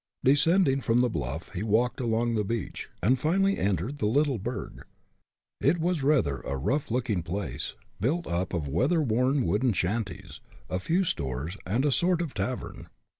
[0.23, 4.83] Descending from the bluff, he walked along the beach, and finally entered the little burg.
[5.61, 10.39] It was rather a rough looking place, built up of weather worn wooden shanties,
[10.71, 12.87] a few stores, and a sort of tavern.